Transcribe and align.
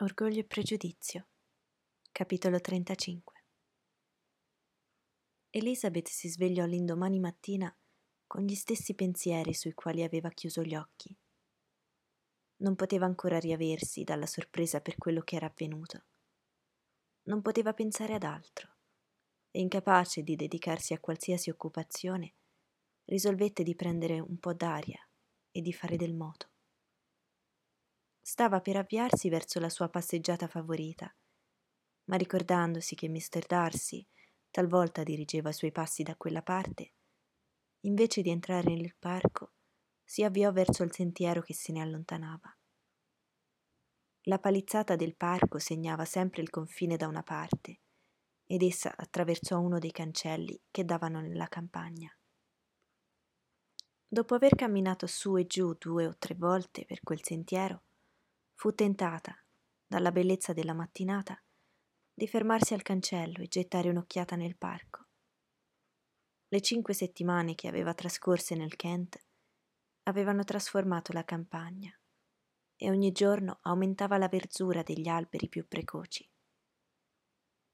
Orgoglio 0.00 0.38
e 0.38 0.44
pregiudizio. 0.44 1.26
Capitolo 2.12 2.60
35. 2.60 3.44
Elizabeth 5.50 6.06
si 6.06 6.28
svegliò 6.28 6.66
l'indomani 6.66 7.18
mattina 7.18 7.76
con 8.24 8.44
gli 8.44 8.54
stessi 8.54 8.94
pensieri 8.94 9.54
sui 9.54 9.74
quali 9.74 10.04
aveva 10.04 10.28
chiuso 10.28 10.62
gli 10.62 10.76
occhi. 10.76 11.12
Non 12.58 12.76
poteva 12.76 13.06
ancora 13.06 13.40
riaversi 13.40 14.04
dalla 14.04 14.26
sorpresa 14.26 14.80
per 14.80 14.94
quello 14.96 15.22
che 15.22 15.34
era 15.34 15.46
avvenuto. 15.46 16.04
Non 17.22 17.42
poteva 17.42 17.74
pensare 17.74 18.14
ad 18.14 18.22
altro 18.22 18.76
e 19.50 19.58
incapace 19.58 20.22
di 20.22 20.36
dedicarsi 20.36 20.92
a 20.92 21.00
qualsiasi 21.00 21.50
occupazione, 21.50 22.34
risolvette 23.06 23.64
di 23.64 23.74
prendere 23.74 24.20
un 24.20 24.38
po' 24.38 24.54
d'aria 24.54 25.04
e 25.50 25.60
di 25.60 25.72
fare 25.72 25.96
del 25.96 26.14
moto 26.14 26.50
stava 28.28 28.60
per 28.60 28.76
avviarsi 28.76 29.30
verso 29.30 29.58
la 29.58 29.70
sua 29.70 29.88
passeggiata 29.88 30.48
favorita, 30.48 31.10
ma 32.10 32.16
ricordandosi 32.16 32.94
che 32.94 33.08
Mr. 33.08 33.46
Darcy 33.46 34.06
talvolta 34.50 35.02
dirigeva 35.02 35.48
i 35.48 35.54
suoi 35.54 35.72
passi 35.72 36.02
da 36.02 36.14
quella 36.14 36.42
parte, 36.42 36.92
invece 37.86 38.20
di 38.20 38.28
entrare 38.28 38.74
nel 38.74 38.94
parco, 38.98 39.54
si 40.04 40.24
avviò 40.24 40.52
verso 40.52 40.82
il 40.82 40.92
sentiero 40.92 41.40
che 41.40 41.54
se 41.54 41.72
ne 41.72 41.80
allontanava. 41.80 42.54
La 44.24 44.38
palizzata 44.38 44.94
del 44.94 45.16
parco 45.16 45.58
segnava 45.58 46.04
sempre 46.04 46.42
il 46.42 46.50
confine 46.50 46.98
da 46.98 47.06
una 47.06 47.22
parte 47.22 47.80
ed 48.44 48.62
essa 48.62 48.94
attraversò 48.94 49.58
uno 49.58 49.78
dei 49.78 49.90
cancelli 49.90 50.64
che 50.70 50.84
davano 50.84 51.22
nella 51.22 51.48
campagna. 51.48 52.14
Dopo 54.06 54.34
aver 54.34 54.54
camminato 54.54 55.06
su 55.06 55.38
e 55.38 55.46
giù 55.46 55.72
due 55.78 56.06
o 56.06 56.14
tre 56.18 56.34
volte 56.34 56.84
per 56.84 57.00
quel 57.00 57.24
sentiero, 57.24 57.84
fu 58.58 58.72
tentata, 58.72 59.40
dalla 59.86 60.10
bellezza 60.10 60.52
della 60.52 60.74
mattinata, 60.74 61.40
di 62.12 62.26
fermarsi 62.26 62.74
al 62.74 62.82
cancello 62.82 63.40
e 63.40 63.46
gettare 63.46 63.88
un'occhiata 63.88 64.34
nel 64.34 64.56
parco. 64.56 65.06
Le 66.48 66.60
cinque 66.60 66.92
settimane 66.92 67.54
che 67.54 67.68
aveva 67.68 67.94
trascorse 67.94 68.56
nel 68.56 68.74
Kent 68.74 69.24
avevano 70.08 70.42
trasformato 70.42 71.12
la 71.12 71.22
campagna 71.22 71.96
e 72.74 72.90
ogni 72.90 73.12
giorno 73.12 73.60
aumentava 73.62 74.18
la 74.18 74.26
verzura 74.26 74.82
degli 74.82 75.06
alberi 75.06 75.48
più 75.48 75.64
precoci. 75.68 76.28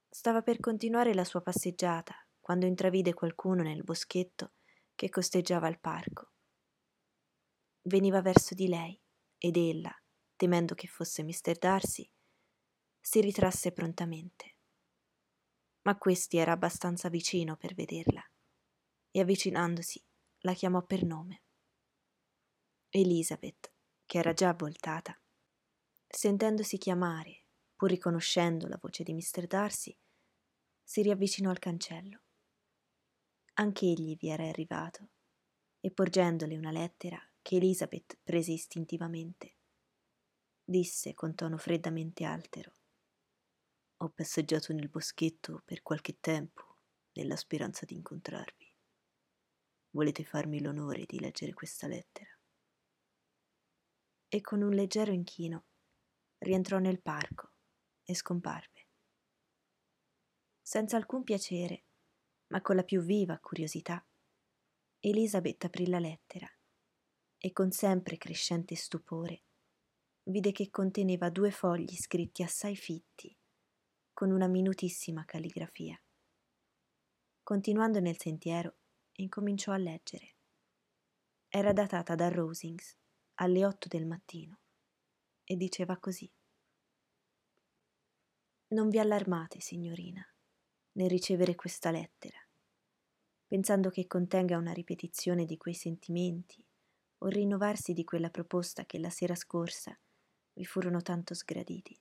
Stava 0.07 0.43
per 0.43 0.61
continuare 0.61 1.15
la 1.15 1.25
sua 1.25 1.41
passeggiata 1.41 2.15
quando 2.39 2.67
intravide 2.67 3.15
qualcuno 3.15 3.63
nel 3.63 3.83
boschetto 3.85 4.53
che 4.95 5.09
costeggiava 5.09 5.67
il 5.67 5.81
parco. 5.81 6.33
Veniva 7.85 8.21
verso 8.21 8.55
di 8.55 8.69
lei 8.69 9.01
ed 9.39 9.57
ella, 9.57 9.99
temendo 10.45 10.75
che 10.75 10.89
fosse 10.89 11.23
Mr. 11.23 11.57
Darcy, 11.59 12.07
si 13.01 13.23
ritrasse 13.23 13.73
prontamente. 13.73 14.57
Ma 15.85 15.97
questi 15.97 16.37
era 16.37 16.53
abbastanza 16.53 17.09
vicino 17.09 17.57
per 17.57 17.73
vederla 17.73 18.23
e 19.11 19.21
avvicinandosi 19.21 20.05
la 20.41 20.53
chiamò 20.53 20.83
per 20.83 21.03
nome. 21.03 21.45
Elizabeth, 22.91 23.73
che 24.05 24.19
era 24.19 24.35
già 24.35 24.53
voltata, 24.53 25.19
sentendosi 26.07 26.77
chiamare, 26.77 27.47
pur 27.75 27.89
riconoscendo 27.89 28.69
la 28.69 28.79
voce 28.79 29.03
di 29.03 29.15
Mr. 29.15 29.47
Darcy, 29.47 29.97
si 30.83 31.01
riavvicinò 31.01 31.49
al 31.49 31.59
cancello. 31.59 32.21
Anch'egli 33.55 34.15
vi 34.19 34.29
era 34.29 34.47
arrivato 34.47 35.09
e 35.81 35.91
porgendole 35.91 36.59
una 36.59 36.71
lettera 36.71 37.19
che 37.41 37.57
Elizabeth 37.57 38.19
prese 38.23 38.53
istintivamente 38.53 39.57
disse 40.65 41.13
con 41.13 41.35
tono 41.35 41.59
freddamente 41.59 42.25
altero. 42.25 42.73
Ho 43.99 44.09
passeggiato 44.09 44.73
nel 44.73 44.89
boschetto 44.89 45.63
per 45.65 45.83
qualche 45.83 46.19
tempo 46.21 46.79
nella 47.13 47.37
speranza 47.37 47.85
di 47.85 47.95
incontrarvi. 47.95 48.73
Volete 49.91 50.25
farmi 50.25 50.61
l'onore 50.61 51.05
di 51.05 51.21
leggere 51.21 51.53
questa 51.53 51.87
lettera? 51.87 52.31
E 54.29 54.41
con 54.41 54.63
un 54.63 54.73
leggero 54.73 55.13
inchino 55.13 55.67
rientrò 56.39 56.79
nel 56.79 57.01
parco 57.01 57.53
e 58.03 58.15
scomparve. 58.15 58.89
Senza 60.61 60.97
alcun 60.97 61.23
piacere, 61.23 61.85
ma 62.49 62.61
con 62.63 62.75
la 62.75 62.83
più 62.83 63.01
viva 63.01 63.39
curiosità, 63.39 64.05
Elisabeth 64.99 65.65
aprì 65.65 65.87
la 65.87 65.99
lettera 65.99 66.51
e 67.39 67.53
con 67.53 67.71
sempre 67.71 68.17
crescente 68.17 68.75
stupore 68.75 69.43
vide 70.25 70.53
che 70.53 70.71
conteneva 70.71 71.29
due 71.29 71.51
fogli 71.51 71.95
scritti 71.97 72.43
assai 72.43 72.77
fitti, 72.77 73.37
con 74.13 74.31
una 74.31 74.47
minutissima 74.47 75.25
calligrafia. 75.25 76.01
Continuando 77.43 78.01
nel 78.01 78.19
sentiero, 78.19 78.77
incominciò 79.17 79.73
a 79.73 79.77
leggere. 79.77 80.37
Era 81.49 81.73
datata 81.73 82.15
da 82.15 82.29
Rosings 82.31 82.97
alle 83.35 83.67
otto 83.67 83.87
del 83.89 84.07
mattino 84.07 84.61
e 85.45 85.57
diceva 85.57 85.99
così. 85.99 86.31
Non 88.69 88.89
vi 88.89 88.99
allarmate, 88.99 89.61
signorina, 89.61 90.27
nel 90.93 91.11
ricevere 91.11 91.55
questa 91.55 91.91
lettera, 91.91 92.39
pensando 93.47 93.91
che 93.91 94.07
contenga 94.07 94.57
una 94.57 94.73
ripetizione 94.73 95.45
di 95.45 95.59
quei 95.59 95.75
sentimenti 95.75 96.67
o 97.19 97.27
rinnovarsi 97.27 97.93
di 97.93 98.05
quella 98.05 98.31
proposta 98.31 98.87
che 98.87 98.99
la 98.99 99.11
sera 99.11 99.35
scorsa 99.35 99.97
vi 100.55 100.65
furono 100.65 101.03
tanto 101.03 101.35
sgraditi. 101.35 101.99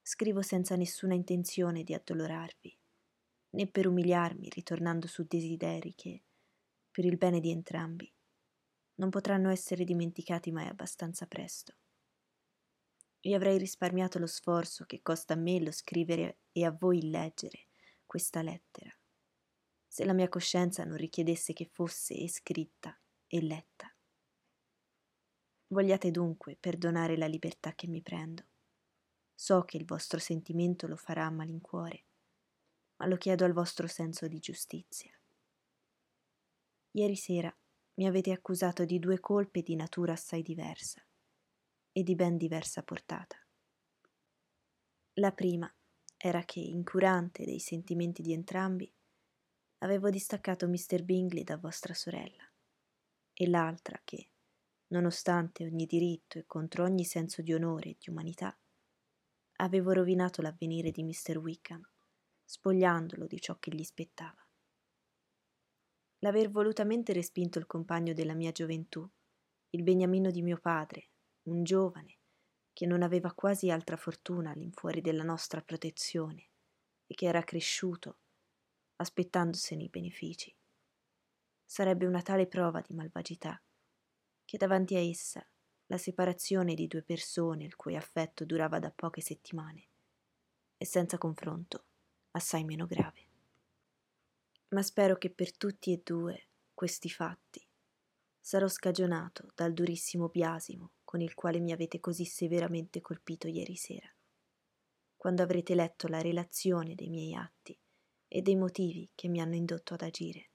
Scrivo 0.00 0.42
senza 0.42 0.76
nessuna 0.76 1.14
intenzione 1.14 1.82
di 1.82 1.94
addolorarvi, 1.94 2.78
né 3.50 3.66
per 3.66 3.86
umiliarmi 3.86 4.48
ritornando 4.50 5.06
su 5.06 5.24
desideri 5.24 5.94
che, 5.94 6.22
per 6.90 7.04
il 7.04 7.16
bene 7.16 7.40
di 7.40 7.50
entrambi, 7.50 8.12
non 8.96 9.10
potranno 9.10 9.50
essere 9.50 9.84
dimenticati 9.84 10.50
mai 10.50 10.68
abbastanza 10.68 11.26
presto. 11.26 11.76
Vi 13.20 13.34
avrei 13.34 13.56
risparmiato 13.56 14.18
lo 14.18 14.26
sforzo 14.26 14.84
che 14.84 15.00
costa 15.00 15.34
a 15.34 15.36
me 15.36 15.60
lo 15.60 15.70
scrivere 15.70 16.40
e 16.50 16.64
a 16.64 16.72
voi 16.72 16.98
il 16.98 17.10
leggere 17.10 17.68
questa 18.04 18.42
lettera, 18.42 18.94
se 19.86 20.04
la 20.04 20.12
mia 20.12 20.28
coscienza 20.28 20.84
non 20.84 20.96
richiedesse 20.96 21.52
che 21.52 21.70
fosse 21.72 22.14
scritta 22.28 22.98
e 23.26 23.40
letta. 23.40 23.91
Vogliate 25.72 26.10
dunque 26.10 26.54
perdonare 26.60 27.16
la 27.16 27.26
libertà 27.26 27.72
che 27.72 27.86
mi 27.86 28.02
prendo. 28.02 28.44
So 29.34 29.62
che 29.62 29.78
il 29.78 29.86
vostro 29.86 30.18
sentimento 30.18 30.86
lo 30.86 30.96
farà 30.96 31.24
a 31.24 31.30
malincuore, 31.30 32.04
ma 32.96 33.06
lo 33.06 33.16
chiedo 33.16 33.46
al 33.46 33.54
vostro 33.54 33.86
senso 33.86 34.28
di 34.28 34.38
giustizia. 34.38 35.18
Ieri 36.90 37.16
sera 37.16 37.56
mi 37.94 38.06
avete 38.06 38.32
accusato 38.32 38.84
di 38.84 38.98
due 38.98 39.18
colpe 39.18 39.62
di 39.62 39.74
natura 39.74 40.12
assai 40.12 40.42
diversa 40.42 41.02
e 41.90 42.02
di 42.02 42.14
ben 42.14 42.36
diversa 42.36 42.82
portata. 42.82 43.36
La 45.14 45.32
prima 45.32 45.74
era 46.18 46.44
che, 46.44 46.60
incurante 46.60 47.46
dei 47.46 47.60
sentimenti 47.60 48.20
di 48.20 48.34
entrambi, 48.34 48.92
avevo 49.78 50.10
distaccato 50.10 50.68
Mr. 50.68 51.02
Bingley 51.02 51.44
da 51.44 51.56
vostra 51.56 51.94
sorella, 51.94 52.46
e 53.32 53.48
l'altra 53.48 53.98
che, 54.04 54.31
nonostante 54.92 55.64
ogni 55.64 55.86
diritto 55.86 56.38
e 56.38 56.44
contro 56.46 56.84
ogni 56.84 57.04
senso 57.04 57.42
di 57.42 57.52
onore 57.52 57.90
e 57.90 57.96
di 57.98 58.10
umanità, 58.10 58.56
avevo 59.56 59.92
rovinato 59.92 60.42
l'avvenire 60.42 60.90
di 60.90 61.02
Mr. 61.02 61.38
Wickham, 61.38 61.82
spogliandolo 62.44 63.26
di 63.26 63.40
ciò 63.40 63.58
che 63.58 63.74
gli 63.74 63.82
spettava. 63.82 64.46
L'aver 66.18 66.50
volutamente 66.50 67.12
respinto 67.12 67.58
il 67.58 67.66
compagno 67.66 68.12
della 68.12 68.34
mia 68.34 68.52
gioventù, 68.52 69.08
il 69.70 69.82
beniamino 69.82 70.30
di 70.30 70.42
mio 70.42 70.58
padre, 70.58 71.10
un 71.44 71.64
giovane, 71.64 72.18
che 72.72 72.86
non 72.86 73.02
aveva 73.02 73.32
quasi 73.32 73.70
altra 73.70 73.96
fortuna 73.96 74.50
all'infuori 74.50 75.00
della 75.00 75.24
nostra 75.24 75.62
protezione 75.62 76.50
e 77.06 77.14
che 77.14 77.26
era 77.26 77.42
cresciuto, 77.42 78.18
aspettandosene 78.96 79.84
i 79.84 79.88
benefici. 79.88 80.54
Sarebbe 81.64 82.06
una 82.06 82.22
tale 82.22 82.46
prova 82.46 82.80
di 82.80 82.94
malvagità 82.94 83.60
che 84.52 84.58
davanti 84.58 84.96
a 84.96 85.00
essa 85.00 85.42
la 85.86 85.96
separazione 85.96 86.74
di 86.74 86.86
due 86.86 87.00
persone 87.00 87.64
il 87.64 87.74
cui 87.74 87.96
affetto 87.96 88.44
durava 88.44 88.78
da 88.78 88.90
poche 88.90 89.22
settimane 89.22 89.88
e 90.76 90.84
senza 90.84 91.16
confronto 91.16 91.86
assai 92.32 92.62
meno 92.62 92.84
grave. 92.84 93.28
Ma 94.68 94.82
spero 94.82 95.16
che 95.16 95.30
per 95.30 95.56
tutti 95.56 95.90
e 95.90 96.02
due 96.04 96.48
questi 96.74 97.08
fatti 97.08 97.66
sarò 98.38 98.68
scagionato 98.68 99.48
dal 99.54 99.72
durissimo 99.72 100.28
biasimo 100.28 100.96
con 101.02 101.22
il 101.22 101.32
quale 101.32 101.58
mi 101.58 101.72
avete 101.72 101.98
così 101.98 102.26
severamente 102.26 103.00
colpito 103.00 103.48
ieri 103.48 103.76
sera, 103.76 104.14
quando 105.16 105.42
avrete 105.42 105.74
letto 105.74 106.08
la 106.08 106.20
relazione 106.20 106.94
dei 106.94 107.08
miei 107.08 107.34
atti 107.34 107.74
e 108.28 108.42
dei 108.42 108.56
motivi 108.56 109.10
che 109.14 109.28
mi 109.28 109.40
hanno 109.40 109.54
indotto 109.54 109.94
ad 109.94 110.02
agire 110.02 110.51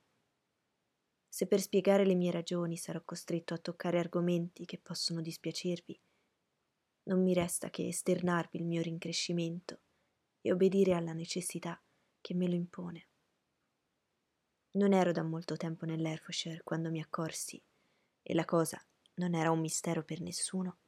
se 1.37 1.45
per 1.45 1.61
spiegare 1.61 2.03
le 2.03 2.15
mie 2.15 2.31
ragioni 2.31 2.77
sarò 2.77 2.99
costretto 3.05 3.53
a 3.53 3.59
toccare 3.59 3.99
argomenti 3.99 4.65
che 4.65 4.79
possono 4.79 5.21
dispiacervi, 5.21 6.01
non 7.03 7.21
mi 7.21 7.35
resta 7.35 7.69
che 7.69 7.87
esternarvi 7.87 8.57
il 8.57 8.65
mio 8.65 8.81
rincrescimento 8.81 9.81
e 10.41 10.51
obbedire 10.51 10.95
alla 10.95 11.13
necessità 11.13 11.79
che 12.21 12.33
me 12.33 12.47
lo 12.47 12.55
impone. 12.55 13.07
Non 14.71 14.93
ero 14.93 15.11
da 15.11 15.21
molto 15.21 15.55
tempo 15.57 15.85
nell'Herefordshire 15.85 16.63
quando 16.63 16.89
mi 16.89 17.01
accorsi, 17.01 17.63
e 18.23 18.33
la 18.33 18.43
cosa 18.43 18.83
non 19.17 19.35
era 19.35 19.51
un 19.51 19.59
mistero 19.59 20.03
per 20.03 20.21
nessuno, 20.21 20.79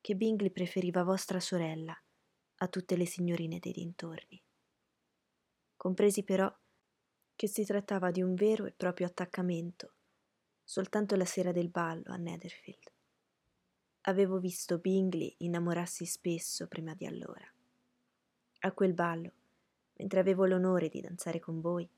che 0.00 0.14
Bingley 0.14 0.50
preferiva 0.50 1.02
vostra 1.02 1.40
sorella 1.40 2.00
a 2.58 2.68
tutte 2.68 2.96
le 2.96 3.06
signorine 3.06 3.58
dei 3.58 3.72
dintorni. 3.72 4.40
Compresi 5.74 6.22
però 6.22 6.48
che 7.38 7.46
si 7.46 7.64
trattava 7.64 8.10
di 8.10 8.20
un 8.20 8.34
vero 8.34 8.66
e 8.66 8.72
proprio 8.76 9.06
attaccamento, 9.06 9.92
soltanto 10.64 11.14
la 11.14 11.24
sera 11.24 11.52
del 11.52 11.68
ballo 11.68 12.02
a 12.06 12.16
Netherfield. 12.16 12.90
Avevo 14.00 14.40
visto 14.40 14.78
Bingley 14.78 15.32
innamorarsi 15.38 16.04
spesso 16.04 16.66
prima 16.66 16.94
di 16.94 17.06
allora. 17.06 17.48
A 18.62 18.72
quel 18.72 18.92
ballo, 18.92 19.30
mentre 19.98 20.18
avevo 20.18 20.46
l'onore 20.46 20.88
di 20.88 21.00
danzare 21.00 21.38
con 21.38 21.60
voi, 21.60 21.88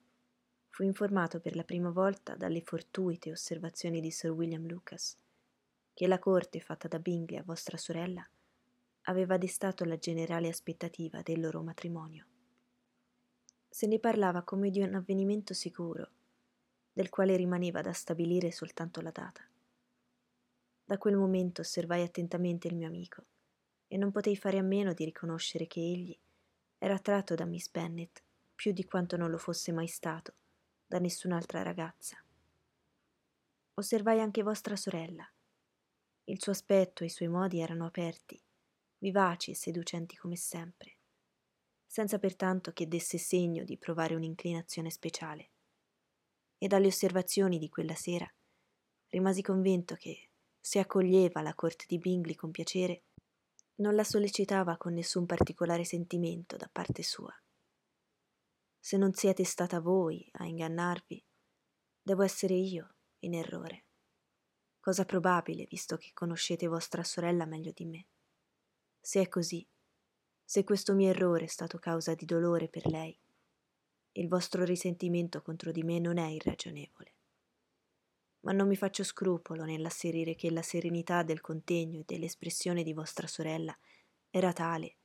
fu 0.68 0.82
informato 0.82 1.40
per 1.40 1.56
la 1.56 1.64
prima 1.64 1.88
volta 1.88 2.36
dalle 2.36 2.60
fortuite 2.60 3.30
osservazioni 3.30 4.02
di 4.02 4.10
Sir 4.10 4.32
William 4.32 4.66
Lucas 4.66 5.16
che 5.94 6.06
la 6.06 6.18
corte 6.18 6.60
fatta 6.60 6.86
da 6.86 6.98
Bingley 6.98 7.38
a 7.38 7.44
vostra 7.44 7.78
sorella 7.78 8.28
aveva 9.04 9.38
destato 9.38 9.86
la 9.86 9.96
generale 9.96 10.48
aspettativa 10.48 11.22
del 11.22 11.40
loro 11.40 11.62
matrimonio. 11.62 12.29
Se 13.72 13.86
ne 13.86 14.00
parlava 14.00 14.42
come 14.42 14.68
di 14.68 14.80
un 14.80 14.94
avvenimento 14.94 15.54
sicuro, 15.54 16.10
del 16.92 17.08
quale 17.08 17.36
rimaneva 17.36 17.80
da 17.80 17.92
stabilire 17.92 18.50
soltanto 18.50 19.00
la 19.00 19.12
data. 19.12 19.48
Da 20.84 20.98
quel 20.98 21.16
momento 21.16 21.60
osservai 21.60 22.02
attentamente 22.02 22.66
il 22.66 22.74
mio 22.74 22.88
amico 22.88 23.24
e 23.86 23.96
non 23.96 24.10
potei 24.10 24.36
fare 24.36 24.58
a 24.58 24.62
meno 24.62 24.92
di 24.92 25.04
riconoscere 25.04 25.68
che 25.68 25.78
egli 25.78 26.18
era 26.78 26.94
attratto 26.94 27.36
da 27.36 27.44
Miss 27.44 27.70
Bennet 27.70 28.22
più 28.56 28.72
di 28.72 28.84
quanto 28.84 29.16
non 29.16 29.30
lo 29.30 29.38
fosse 29.38 29.70
mai 29.70 29.86
stato 29.86 30.34
da 30.84 30.98
nessun'altra 30.98 31.62
ragazza. 31.62 32.22
Osservai 33.74 34.20
anche 34.20 34.42
vostra 34.42 34.74
sorella. 34.74 35.26
Il 36.24 36.42
suo 36.42 36.52
aspetto 36.52 37.04
e 37.04 37.06
i 37.06 37.10
suoi 37.10 37.28
modi 37.28 37.60
erano 37.60 37.86
aperti, 37.86 38.38
vivaci 38.98 39.52
e 39.52 39.54
seducenti 39.54 40.16
come 40.16 40.36
sempre, 40.36 40.96
senza 41.90 42.18
pertanto 42.18 42.72
che 42.72 42.86
desse 42.86 43.18
segno 43.18 43.64
di 43.64 43.76
provare 43.76 44.14
un'inclinazione 44.14 44.90
speciale. 44.90 45.50
E 46.58 46.68
dalle 46.68 46.86
osservazioni 46.86 47.58
di 47.58 47.68
quella 47.68 47.94
sera 47.94 48.30
rimasi 49.08 49.42
convinto 49.42 49.96
che, 49.96 50.30
se 50.60 50.78
accoglieva 50.78 51.40
la 51.42 51.54
corte 51.54 51.86
di 51.88 51.98
Bingley 51.98 52.34
con 52.34 52.50
piacere, 52.50 53.04
non 53.76 53.94
la 53.94 54.04
sollecitava 54.04 54.76
con 54.76 54.92
nessun 54.92 55.26
particolare 55.26 55.84
sentimento 55.84 56.56
da 56.56 56.68
parte 56.70 57.02
sua 57.02 57.34
se 58.80 58.96
non 58.96 59.12
siete 59.12 59.44
stata 59.44 59.78
voi 59.78 60.26
a 60.32 60.46
ingannarvi, 60.46 61.22
devo 62.02 62.22
essere 62.22 62.54
io 62.54 62.94
in 63.20 63.34
errore. 63.34 63.84
Cosa 64.80 65.04
probabile, 65.04 65.66
visto 65.68 65.98
che 65.98 66.12
conoscete 66.14 66.66
vostra 66.66 67.04
sorella 67.04 67.44
meglio 67.44 67.72
di 67.72 67.84
me. 67.84 68.06
Se 68.98 69.20
è 69.20 69.28
così, 69.28 69.68
se 70.50 70.64
questo 70.64 70.94
mio 70.94 71.10
errore 71.10 71.44
è 71.44 71.46
stato 71.46 71.78
causa 71.78 72.16
di 72.16 72.24
dolore 72.24 72.66
per 72.66 72.84
lei, 72.88 73.16
il 74.14 74.26
vostro 74.26 74.64
risentimento 74.64 75.42
contro 75.42 75.70
di 75.70 75.84
me 75.84 76.00
non 76.00 76.18
è 76.18 76.26
irragionevole. 76.26 77.12
Ma 78.40 78.50
non 78.50 78.66
mi 78.66 78.74
faccio 78.74 79.04
scrupolo 79.04 79.62
nell'asserire 79.62 80.34
che 80.34 80.50
la 80.50 80.62
serenità 80.62 81.22
del 81.22 81.40
contegno 81.40 82.00
e 82.00 82.04
dell'espressione 82.04 82.82
di 82.82 82.92
vostra 82.92 83.28
sorella 83.28 83.78
era 84.28 84.52
tale 84.52 84.96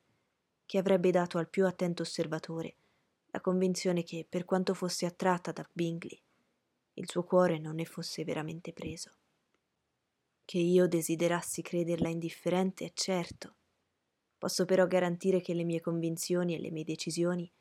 che 0.66 0.80
avrebbe 0.80 1.12
dato 1.12 1.38
al 1.38 1.48
più 1.48 1.68
attento 1.68 2.02
osservatore 2.02 2.78
la 3.28 3.40
convinzione 3.40 4.02
che, 4.02 4.26
per 4.28 4.46
quanto 4.46 4.74
fosse 4.74 5.06
attratta 5.06 5.52
da 5.52 5.70
Bingley, 5.72 6.20
il 6.94 7.08
suo 7.08 7.24
cuore 7.24 7.60
non 7.60 7.76
ne 7.76 7.86
fosse 7.86 8.24
veramente 8.24 8.74
preso. 8.74 9.12
Che 10.44 10.58
io 10.58 10.88
desiderassi 10.88 11.62
crederla 11.62 12.10
indifferente 12.10 12.86
è 12.86 12.92
certo. 12.96 13.58
Posso 14.38 14.66
però 14.66 14.86
garantire 14.88 15.42
che 15.42 15.54
le 15.54 15.64
mie 15.64 15.82
convinzioni 15.82 16.56
e 16.56 16.60
le 16.60 16.72
mie 16.72 16.84
decisioni 16.84 17.52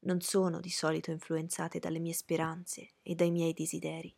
non 0.00 0.20
sono 0.20 0.60
di 0.60 0.70
solito 0.70 1.10
influenzate 1.10 1.78
dalle 1.78 1.98
mie 1.98 2.12
speranze 2.12 2.94
e 3.02 3.14
dai 3.14 3.30
miei 3.30 3.52
desideri. 3.52 4.14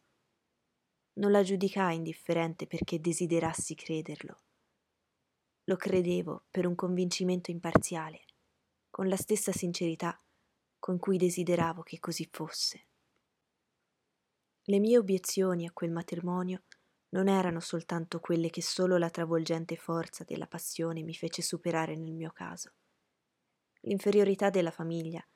Non 1.15 1.31
la 1.31 1.43
giudicai 1.43 1.97
indifferente 1.97 2.67
perché 2.67 3.01
desiderassi 3.01 3.75
crederlo. 3.75 4.43
Lo 5.65 5.77
credevo 5.77 6.45
per 6.51 6.67
un 6.67 6.75
convincimento 6.75 7.51
imparziale, 7.51 8.25
con 8.91 9.09
la 9.09 9.17
stessa 9.17 9.53
sincerità 9.53 10.21
con 10.79 10.99
cui 10.99 11.19
desideravo 11.19 11.83
che 11.83 11.99
così 11.99 12.29
fosse. 12.31 12.87
Le 14.63 14.79
mie 14.79 14.99
obiezioni 14.99 15.67
a 15.67 15.73
quel 15.73 15.91
matrimonio 15.91 16.63
non 17.11 17.29
erano 17.29 17.61
soltanto 17.61 18.21
quelle 18.21 18.51
che 18.51 18.63
solo 18.63 18.99
la 18.99 19.11
travolgente 19.11 19.77
forza 19.77 20.25
della 20.25 20.47
passione 20.47 21.03
mi 21.03 21.15
fece 21.15 21.43
superare 21.43 21.97
nel 21.97 22.13
mio 22.13 22.31
caso. 22.33 22.75
L'inferiorità 23.83 24.51
della 24.51 24.71
famiglia 24.71 25.27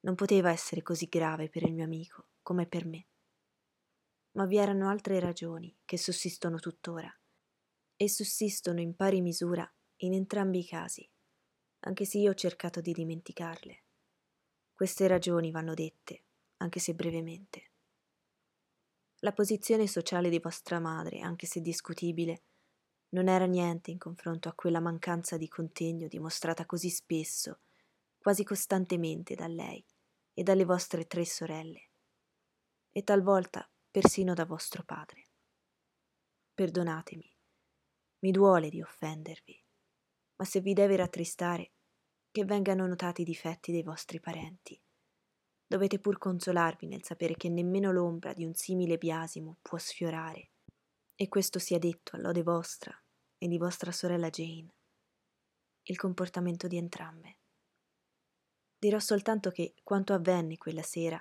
non 0.00 0.14
poteva 0.14 0.50
essere 0.50 0.82
così 0.82 1.06
grave 1.06 1.48
per 1.48 1.62
il 1.62 1.72
mio 1.72 1.84
amico 1.84 2.28
come 2.42 2.66
per 2.66 2.86
me. 2.86 3.06
Ma 4.32 4.44
vi 4.44 4.58
erano 4.58 4.88
altre 4.88 5.18
ragioni 5.18 5.74
che 5.84 5.96
sussistono 5.96 6.58
tuttora 6.58 7.10
e 7.96 8.08
sussistono 8.08 8.80
in 8.80 8.94
pari 8.94 9.22
misura 9.22 9.68
in 10.00 10.12
entrambi 10.12 10.58
i 10.58 10.66
casi, 10.66 11.08
anche 11.80 12.04
se 12.04 12.18
io 12.18 12.32
ho 12.32 12.34
cercato 12.34 12.80
di 12.82 12.92
dimenticarle. 12.92 13.84
Queste 14.74 15.06
ragioni 15.06 15.50
vanno 15.50 15.72
dette, 15.72 16.24
anche 16.58 16.80
se 16.80 16.94
brevemente. 16.94 17.70
La 19.20 19.32
posizione 19.32 19.86
sociale 19.86 20.28
di 20.28 20.38
vostra 20.38 20.78
madre, 20.78 21.20
anche 21.20 21.46
se 21.46 21.60
discutibile, 21.60 22.42
non 23.10 23.28
era 23.28 23.46
niente 23.46 23.90
in 23.90 23.98
confronto 23.98 24.48
a 24.48 24.52
quella 24.52 24.78
mancanza 24.78 25.38
di 25.38 25.48
contegno 25.48 26.06
dimostrata 26.06 26.66
così 26.66 26.90
spesso, 26.90 27.60
quasi 28.18 28.44
costantemente 28.44 29.34
da 29.34 29.46
lei 29.46 29.82
e 30.34 30.42
dalle 30.42 30.64
vostre 30.64 31.06
tre 31.06 31.24
sorelle, 31.24 31.90
e 32.92 33.02
talvolta 33.04 33.66
persino 33.90 34.34
da 34.34 34.44
vostro 34.44 34.84
padre. 34.84 35.28
Perdonatemi, 36.52 37.36
mi 38.18 38.30
duole 38.30 38.68
di 38.68 38.82
offendervi, 38.82 39.64
ma 40.36 40.44
se 40.44 40.60
vi 40.60 40.74
deve 40.74 40.96
rattristare, 40.96 41.72
che 42.30 42.44
vengano 42.44 42.86
notati 42.86 43.22
i 43.22 43.24
difetti 43.24 43.72
dei 43.72 43.82
vostri 43.82 44.20
parenti. 44.20 44.78
Dovete 45.66 45.98
pur 45.98 46.18
consolarvi 46.18 46.86
nel 46.86 47.02
sapere 47.02 47.34
che 47.34 47.48
nemmeno 47.48 47.90
l'ombra 47.90 48.32
di 48.32 48.44
un 48.44 48.54
simile 48.54 48.98
biasimo 48.98 49.58
può 49.62 49.78
sfiorare, 49.78 50.50
e 51.16 51.28
questo 51.28 51.58
sia 51.58 51.78
detto 51.78 52.14
a 52.14 52.20
lode 52.20 52.42
vostra 52.42 52.96
e 53.36 53.48
di 53.48 53.58
vostra 53.58 53.90
sorella 53.90 54.30
Jane, 54.30 54.74
il 55.84 55.96
comportamento 55.96 56.68
di 56.68 56.76
entrambe. 56.76 57.38
Dirò 58.78 58.98
soltanto 58.98 59.50
che 59.50 59.74
quanto 59.82 60.12
avvenne 60.12 60.56
quella 60.56 60.82
sera 60.82 61.20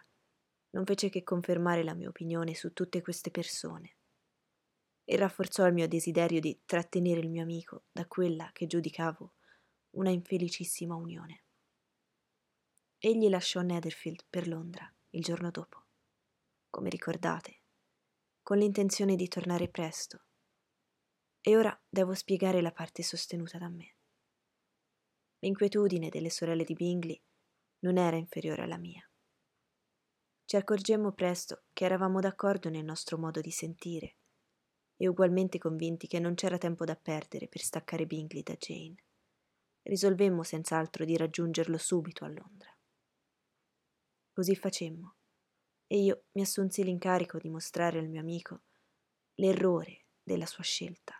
non 0.71 0.85
fece 0.85 1.09
che 1.09 1.23
confermare 1.23 1.83
la 1.83 1.93
mia 1.93 2.09
opinione 2.09 2.53
su 2.53 2.73
tutte 2.73 3.01
queste 3.01 3.31
persone 3.31 3.95
e 5.05 5.15
rafforzò 5.15 5.65
il 5.65 5.73
mio 5.73 5.87
desiderio 5.87 6.39
di 6.39 6.61
trattenere 6.65 7.19
il 7.19 7.29
mio 7.29 7.43
amico 7.43 7.85
da 7.91 8.05
quella 8.05 8.49
che 8.51 8.67
giudicavo 8.67 9.35
una 9.91 10.09
infelicissima 10.09 10.95
unione. 10.95 11.44
Egli 12.97 13.29
lasciò 13.29 13.61
Netherfield 13.61 14.25
per 14.29 14.47
Londra 14.47 14.91
il 15.11 15.21
giorno 15.21 15.51
dopo, 15.51 15.85
come 16.69 16.89
ricordate, 16.89 17.61
con 18.41 18.57
l'intenzione 18.57 19.15
di 19.15 19.27
tornare 19.27 19.69
presto. 19.69 20.25
E 21.41 21.55
ora 21.55 21.79
devo 21.87 22.13
spiegare 22.13 22.61
la 22.61 22.71
parte 22.71 23.03
sostenuta 23.03 23.57
da 23.57 23.69
me. 23.69 23.95
L'inquietudine 25.39 26.09
delle 26.09 26.29
sorelle 26.29 26.63
di 26.63 26.73
Bingley 26.73 27.21
non 27.79 27.97
era 27.97 28.15
inferiore 28.15 28.63
alla 28.63 28.77
mia. 28.77 29.07
Ci 30.45 30.55
accorgemmo 30.55 31.11
presto 31.11 31.65
che 31.73 31.85
eravamo 31.85 32.19
d'accordo 32.19 32.69
nel 32.69 32.83
nostro 32.83 33.17
modo 33.17 33.41
di 33.41 33.51
sentire 33.51 34.17
e 34.95 35.07
ugualmente 35.07 35.57
convinti 35.57 36.07
che 36.07 36.19
non 36.19 36.33
c'era 36.33 36.57
tempo 36.57 36.85
da 36.85 36.95
perdere 36.95 37.47
per 37.47 37.61
staccare 37.61 38.05
Bingley 38.05 38.41
da 38.41 38.55
Jane 38.55 38.95
risolvemmo 39.85 40.43
senz'altro 40.43 41.05
di 41.05 41.15
raggiungerlo 41.15 41.77
subito 41.77 42.25
a 42.25 42.29
Londra. 42.29 42.74
Così 44.35 44.53
facemmo, 44.53 45.15
e 45.87 45.97
io 45.97 46.25
mi 46.33 46.41
assunsi 46.41 46.83
l'incarico 46.83 47.37
di 47.37 47.49
mostrare 47.49 47.99
al 47.99 48.09
mio 48.09 48.19
amico 48.19 48.63
l'errore 49.35 50.07
della 50.21 50.45
sua 50.45 50.61
scelta. 50.61 51.15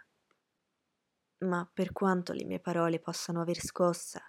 Ma 1.45 1.65
per 1.74 1.93
quanto 1.93 2.34
le 2.34 2.43
mie 2.43 2.60
parole 2.60 3.00
possano 3.00 3.39
aver 3.39 3.62
scossa 3.62 4.22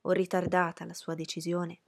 o 0.00 0.10
ritardata 0.10 0.84
la 0.84 0.92
sua 0.92 1.14
decisione, 1.14 1.82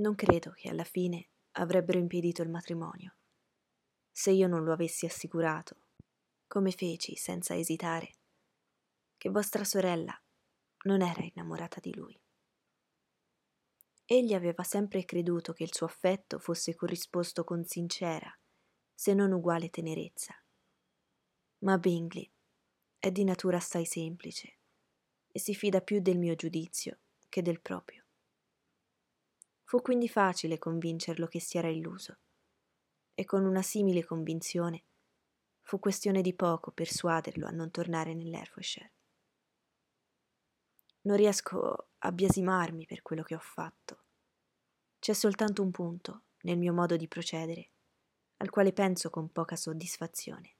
non 0.00 0.16
credo 0.16 0.50
che 0.50 0.68
alla 0.68 0.82
fine 0.82 1.28
avrebbero 1.58 1.98
impedito 1.98 2.42
il 2.42 2.50
matrimonio. 2.50 3.14
Se 4.10 4.32
io 4.32 4.48
non 4.48 4.64
lo 4.64 4.72
avessi 4.72 5.06
assicurato, 5.06 5.90
come 6.48 6.72
feci 6.72 7.14
senza 7.14 7.54
esitare, 7.54 8.16
che 9.16 9.30
vostra 9.30 9.62
sorella 9.62 10.20
non 10.86 11.02
era 11.02 11.22
innamorata 11.22 11.78
di 11.78 11.94
lui. 11.94 12.20
Egli 14.08 14.34
aveva 14.34 14.62
sempre 14.62 15.04
creduto 15.04 15.52
che 15.52 15.64
il 15.64 15.74
suo 15.74 15.86
affetto 15.86 16.38
fosse 16.38 16.76
corrisposto 16.76 17.42
con 17.42 17.64
sincera, 17.64 18.32
se 18.94 19.12
non 19.14 19.32
uguale 19.32 19.68
tenerezza. 19.68 20.32
Ma 21.58 21.76
Bingley 21.76 22.30
è 23.00 23.10
di 23.10 23.24
natura 23.24 23.56
assai 23.56 23.84
semplice 23.84 24.58
e 25.26 25.40
si 25.40 25.56
fida 25.56 25.80
più 25.80 26.00
del 26.00 26.18
mio 26.18 26.36
giudizio 26.36 27.00
che 27.28 27.42
del 27.42 27.60
proprio. 27.60 28.04
Fu 29.64 29.82
quindi 29.82 30.08
facile 30.08 30.58
convincerlo 30.58 31.26
che 31.26 31.40
si 31.40 31.58
era 31.58 31.68
illuso, 31.68 32.18
e 33.12 33.24
con 33.24 33.44
una 33.44 33.62
simile 33.62 34.04
convinzione 34.04 34.84
fu 35.62 35.80
questione 35.80 36.22
di 36.22 36.32
poco 36.32 36.70
persuaderlo 36.70 37.46
a 37.46 37.50
non 37.50 37.72
tornare 37.72 38.14
nell'Herefordshire. 38.14 38.92
Non 41.06 41.16
riesco 41.16 41.90
a 41.98 42.10
biasimarmi 42.10 42.84
per 42.84 43.00
quello 43.00 43.22
che 43.22 43.36
ho 43.36 43.40
fatto. 43.40 44.02
C'è 44.98 45.12
soltanto 45.12 45.62
un 45.62 45.70
punto 45.70 46.22
nel 46.42 46.58
mio 46.58 46.72
modo 46.72 46.96
di 46.96 47.06
procedere, 47.06 47.70
al 48.38 48.50
quale 48.50 48.72
penso 48.72 49.08
con 49.08 49.30
poca 49.30 49.54
soddisfazione, 49.54 50.56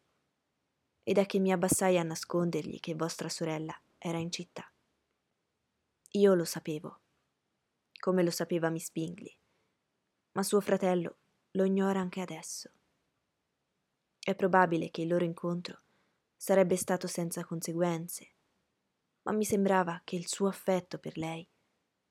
ed 1.03 1.19
è 1.19 1.27
che 1.27 1.41
mi 1.41 1.51
abbassai 1.51 1.99
a 1.99 2.05
nascondergli 2.05 2.79
che 2.79 2.95
vostra 2.95 3.29
sorella 3.29 3.77
era 3.99 4.19
in 4.19 4.31
città. 4.31 4.71
Io 6.13 6.35
lo 6.35 6.45
sapevo, 6.45 7.01
come 7.99 8.23
lo 8.23 8.31
sapeva 8.31 8.71
Miss 8.71 8.93
Bingley, 8.93 9.37
ma 10.33 10.45
suo 10.45 10.61
fratello 10.61 11.17
lo 11.53 11.65
ignora 11.65 11.99
anche 11.99 12.21
adesso. 12.21 12.71
È 14.21 14.35
probabile 14.37 14.93
che 14.93 15.03
il 15.03 15.09
loro 15.09 15.25
incontro 15.25 15.83
sarebbe 16.37 16.77
stato 16.77 17.09
senza 17.09 17.45
conseguenze, 17.45 18.36
ma 19.27 19.33
mi 19.33 19.45
sembrava 19.45 20.01
che 20.05 20.17
il 20.17 20.29
suo 20.29 20.47
affetto 20.47 20.99
per 20.99 21.17
lei 21.17 21.49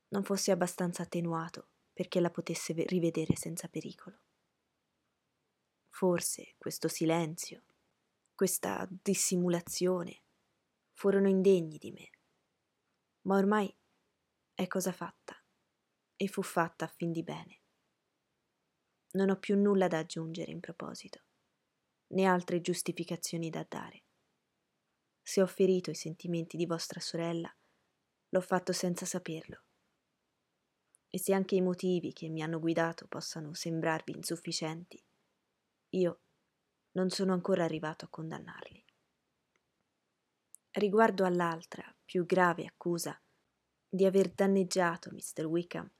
non 0.09 0.23
fosse 0.23 0.51
abbastanza 0.51 1.03
attenuato 1.03 1.69
perché 1.93 2.19
la 2.19 2.29
potesse 2.29 2.73
rivedere 2.73 3.35
senza 3.35 3.69
pericolo. 3.69 4.19
Forse 5.87 6.55
questo 6.57 6.89
silenzio, 6.89 7.63
questa 8.35 8.85
dissimulazione 8.89 10.23
furono 10.91 11.29
indegni 11.29 11.77
di 11.77 11.91
me, 11.91 12.09
ma 13.21 13.37
ormai 13.37 13.73
è 14.53 14.67
cosa 14.67 14.91
fatta 14.91 15.41
e 16.17 16.27
fu 16.27 16.41
fatta 16.41 16.83
a 16.83 16.89
fin 16.89 17.13
di 17.13 17.23
bene. 17.23 17.61
Non 19.11 19.29
ho 19.29 19.39
più 19.39 19.57
nulla 19.57 19.87
da 19.87 19.99
aggiungere 19.99 20.51
in 20.51 20.59
proposito, 20.59 21.23
né 22.07 22.25
altre 22.25 22.59
giustificazioni 22.59 23.49
da 23.49 23.65
dare. 23.67 24.04
Se 25.27 25.41
ho 25.41 25.47
ferito 25.47 25.89
i 25.89 25.95
sentimenti 25.95 26.55
di 26.55 26.67
vostra 26.67 26.99
sorella, 26.99 27.51
l'ho 28.29 28.41
fatto 28.41 28.71
senza 28.73 29.07
saperlo 29.07 29.63
e 31.09 31.17
se 31.17 31.33
anche 31.33 31.55
i 31.55 31.61
motivi 31.61 32.13
che 32.13 32.29
mi 32.29 32.43
hanno 32.43 32.59
guidato 32.59 33.07
possano 33.07 33.55
sembrarvi 33.55 34.11
insufficienti, 34.11 35.03
io 35.93 36.19
non 36.91 37.09
sono 37.09 37.33
ancora 37.33 37.63
arrivato 37.63 38.05
a 38.05 38.09
condannarli. 38.09 38.85
Riguardo 40.71 41.25
all'altra, 41.25 41.83
più 42.05 42.25
grave 42.25 42.65
accusa 42.65 43.19
di 43.89 44.05
aver 44.05 44.31
danneggiato 44.31 45.09
Mr. 45.11 45.45
Wickham, 45.45 45.91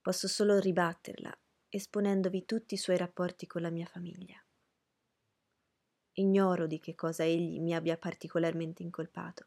posso 0.00 0.28
solo 0.28 0.60
ribatterla 0.60 1.36
esponendovi 1.70 2.44
tutti 2.44 2.74
i 2.74 2.78
suoi 2.78 2.98
rapporti 2.98 3.48
con 3.48 3.62
la 3.62 3.70
mia 3.70 3.86
famiglia. 3.86 4.40
Ignoro 6.18 6.66
di 6.66 6.80
che 6.80 6.96
cosa 6.96 7.22
egli 7.22 7.60
mi 7.60 7.74
abbia 7.74 7.96
particolarmente 7.96 8.82
incolpato, 8.82 9.46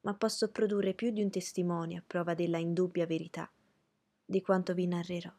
ma 0.00 0.16
posso 0.16 0.50
produrre 0.50 0.94
più 0.94 1.10
di 1.10 1.22
un 1.22 1.30
testimone 1.30 1.96
a 1.96 2.04
prova 2.04 2.34
della 2.34 2.58
indubbia 2.58 3.06
verità 3.06 3.48
di 4.24 4.40
quanto 4.42 4.74
vi 4.74 4.88
narrerò. 4.88 5.32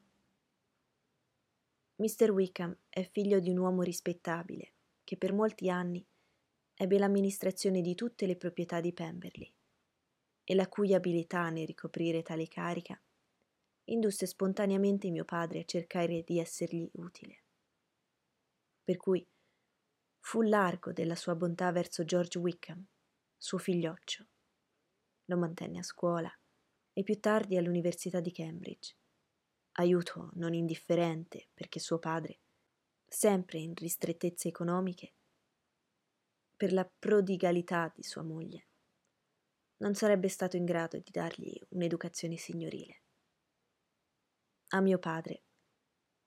Mr. 1.95 2.31
Wickham 2.31 2.75
è 2.87 3.03
figlio 3.03 3.39
di 3.39 3.49
un 3.49 3.57
uomo 3.57 3.81
rispettabile 3.81 4.73
che 5.03 5.17
per 5.17 5.33
molti 5.33 5.69
anni 5.69 6.05
ebbe 6.75 6.97
l'amministrazione 6.97 7.81
di 7.81 7.93
tutte 7.93 8.25
le 8.25 8.37
proprietà 8.37 8.79
di 8.79 8.93
Pemberley 8.93 9.53
e 10.45 10.55
la 10.55 10.69
cui 10.69 10.93
abilità 10.93 11.49
nel 11.49 11.67
ricoprire 11.67 12.21
tale 12.21 12.47
carica 12.47 12.99
indusse 13.85 14.25
spontaneamente 14.25 15.09
mio 15.09 15.25
padre 15.25 15.59
a 15.59 15.65
cercare 15.65 16.23
di 16.23 16.39
essergli 16.39 16.89
utile. 16.93 17.43
Per 18.83 18.95
cui 18.97 19.27
fu 20.21 20.41
largo 20.41 20.93
della 20.93 21.15
sua 21.15 21.35
bontà 21.35 21.71
verso 21.71 22.05
George 22.05 22.39
Wickham, 22.39 22.85
suo 23.37 23.57
figlioccio. 23.57 24.27
Lo 25.25 25.37
mantenne 25.37 25.79
a 25.79 25.83
scuola 25.83 26.31
e 26.93 27.03
più 27.03 27.19
tardi 27.19 27.57
all'Università 27.57 28.19
di 28.19 28.31
Cambridge. 28.31 28.95
Aiuto 29.73 30.29
non 30.33 30.53
indifferente 30.53 31.49
perché 31.53 31.79
suo 31.79 31.99
padre, 31.99 32.39
sempre 33.07 33.59
in 33.59 33.73
ristrettezze 33.73 34.47
economiche, 34.47 35.13
per 36.55 36.73
la 36.73 36.85
prodigalità 36.85 37.91
di 37.93 38.03
sua 38.03 38.21
moglie, 38.21 38.67
non 39.77 39.95
sarebbe 39.95 40.27
stato 40.27 40.57
in 40.57 40.65
grado 40.65 40.99
di 40.99 41.09
dargli 41.09 41.59
un'educazione 41.69 42.37
signorile. 42.37 43.01
A 44.73 44.81
mio 44.81 44.99
padre 44.99 45.43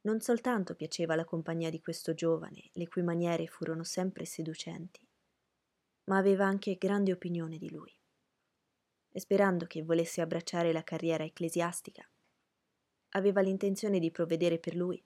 non 0.05 0.21
soltanto 0.21 0.75
piaceva 0.75 1.15
la 1.15 1.25
compagnia 1.25 1.71
di 1.71 1.81
questo 1.81 2.15
giovane, 2.15 2.71
le 2.73 2.89
cui 2.89 3.03
maniere 3.03 3.47
furono 3.47 3.85
sempre 3.85 4.25
seducenti, 4.25 5.07
ma 6.05 6.19
aveva 6.19 6.47
anche 6.47 6.77
grande 6.77 7.13
opinione 7.13 7.57
di 7.57 7.71
lui 7.71 7.93
e 9.11 9.21
sperando 9.21 9.67
che 9.67 9.83
volesse 9.83 10.21
abbracciare 10.21 10.73
la 10.73 10.83
carriera 10.83 11.25
ecclesiastica, 11.25 12.07
aveva 13.11 13.41
l'intenzione 13.41 13.99
di 13.99 14.11
provvedere 14.11 14.59
per 14.59 14.75
lui 14.75 15.03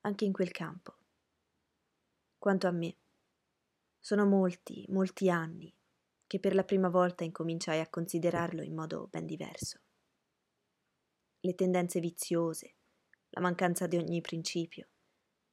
anche 0.00 0.24
in 0.24 0.32
quel 0.32 0.50
campo. 0.50 0.98
Quanto 2.36 2.66
a 2.66 2.72
me, 2.72 2.96
sono 4.00 4.26
molti, 4.26 4.84
molti 4.88 5.30
anni 5.30 5.72
che 6.26 6.40
per 6.40 6.54
la 6.54 6.64
prima 6.64 6.88
volta 6.88 7.24
incominciai 7.24 7.78
a 7.78 7.88
considerarlo 7.88 8.62
in 8.62 8.74
modo 8.74 9.06
ben 9.06 9.26
diverso. 9.26 9.80
Le 11.40 11.54
tendenze 11.54 12.00
viziose, 12.00 12.74
la 13.32 13.42
mancanza 13.42 13.86
di 13.86 13.98
ogni 13.98 14.22
principio, 14.22 14.88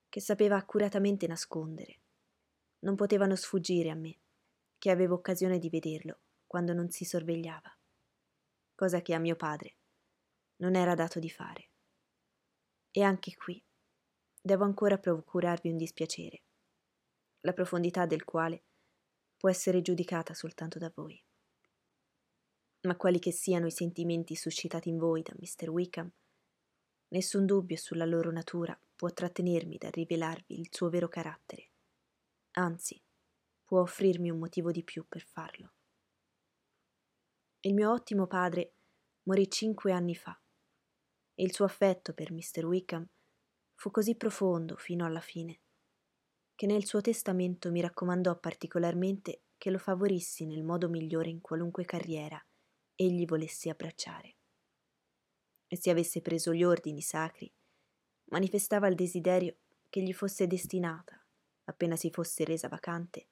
che 0.08 0.22
sapeva 0.22 0.56
accuratamente 0.56 1.28
nascondere, 1.28 2.00
non 2.80 2.96
potevano 2.96 3.36
sfuggire 3.36 3.90
a 3.90 3.96
me, 3.96 4.20
che 4.78 4.90
avevo 4.90 5.16
occasione 5.16 5.60
di 5.60 5.70
vederlo 5.70 6.22
quando 6.46 6.74
non 6.74 6.90
si 6.90 7.04
sorvegliava 7.04 7.74
cosa 8.80 9.02
che 9.02 9.14
a 9.14 9.20
mio 9.20 9.36
padre 9.36 9.76
non 10.62 10.74
era 10.78 10.96
dato 10.96 11.20
di 11.20 11.30
fare. 11.30 11.72
E 12.92 13.02
anche 13.04 13.36
qui 13.36 13.62
devo 14.42 14.64
ancora 14.64 14.98
procurarvi 14.98 15.70
un 15.70 15.76
dispiacere, 15.76 16.44
la 17.42 17.52
profondità 17.52 18.06
del 18.06 18.24
quale 18.24 18.64
può 19.36 19.50
essere 19.50 19.82
giudicata 19.82 20.34
soltanto 20.34 20.80
da 20.80 20.90
voi. 20.96 21.22
Ma 22.84 22.96
quali 22.96 23.20
che 23.20 23.34
siano 23.34 23.66
i 23.66 23.72
sentimenti 23.72 24.34
suscitati 24.38 24.88
in 24.88 24.98
voi 24.98 25.24
da 25.24 25.34
Mr. 25.38 25.70
Wickham, 25.70 26.10
nessun 27.10 27.46
dubbio 27.46 27.78
sulla 27.78 28.06
loro 28.06 28.32
natura 28.32 28.80
può 28.96 29.12
trattenermi 29.12 29.78
dal 29.78 29.92
rivelarvi 29.92 30.60
il 30.60 30.68
suo 30.72 30.90
vero 30.90 31.08
carattere, 31.08 31.72
anzi 32.52 33.02
può 33.64 33.82
offrirmi 33.82 34.30
un 34.30 34.40
motivo 34.40 34.72
di 34.72 34.84
più 34.84 35.06
per 35.08 35.24
farlo. 35.24 35.74
Il 37.62 37.74
mio 37.74 37.92
ottimo 37.92 38.26
padre 38.28 38.74
morì 39.24 39.50
cinque 39.50 39.92
anni 39.92 40.16
fa 40.16 40.40
e 41.36 41.44
il 41.44 41.54
suo 41.54 41.66
affetto 41.66 42.14
per 42.14 42.32
Mr. 42.32 42.66
Wickham 42.66 43.08
fu 43.76 43.92
così 43.92 44.16
profondo 44.16 44.76
fino 44.76 45.06
alla 45.06 45.22
fine 45.22 45.62
che 46.56 46.66
nel 46.66 46.86
suo 46.86 47.00
testamento 47.00 47.72
mi 47.72 47.80
raccomandò 47.80 48.38
particolarmente 48.38 49.44
che 49.58 49.70
lo 49.70 49.78
favorissi 49.78 50.46
nel 50.46 50.64
modo 50.64 50.90
migliore 50.90 51.30
in 51.30 51.40
qualunque 51.40 51.86
carriera 51.86 52.38
egli 52.96 53.26
volesse 53.26 53.70
abbracciare. 53.70 54.39
E 55.72 55.78
se 55.78 55.92
avesse 55.92 56.22
preso 56.22 56.52
gli 56.52 56.64
ordini 56.64 57.02
sacri, 57.02 57.50
manifestava 58.32 58.88
il 58.88 58.96
desiderio 58.96 59.56
che 59.88 60.02
gli 60.02 60.14
fosse 60.14 60.48
destinata, 60.48 61.24
appena 61.66 61.96
si 61.96 62.10
fosse 62.10 62.44
resa 62.44 62.68
vacante, 62.68 63.28